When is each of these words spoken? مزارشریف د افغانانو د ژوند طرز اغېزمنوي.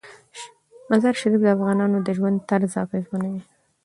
مزارشریف 0.89 1.41
د 1.41 1.45
افغانانو 1.55 1.97
د 2.01 2.07
ژوند 2.17 2.37
طرز 2.49 2.71
اغېزمنوي. 2.83 3.43